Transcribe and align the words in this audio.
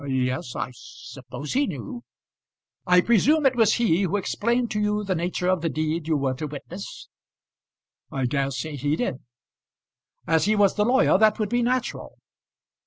"Yes, 0.07 0.55
I 0.55 0.71
suppose 0.73 1.53
he 1.53 1.67
knew." 1.67 2.01
"I 2.87 3.01
presume 3.01 3.45
it 3.45 3.55
was 3.55 3.75
he 3.75 4.01
who 4.01 4.17
explained 4.17 4.71
to 4.71 4.79
you 4.79 5.03
the 5.03 5.13
nature 5.13 5.47
of 5.47 5.61
the 5.61 5.69
deed 5.69 6.07
you 6.07 6.17
were 6.17 6.33
to 6.33 6.47
witness?" 6.47 7.07
"I 8.11 8.25
dare 8.25 8.49
say 8.49 8.75
he 8.77 8.95
did." 8.95 9.17
"As 10.25 10.45
he 10.45 10.55
was 10.55 10.73
the 10.73 10.85
lawyer, 10.85 11.19
that 11.19 11.37
would 11.37 11.49
be 11.49 11.61
natural." 11.61 12.17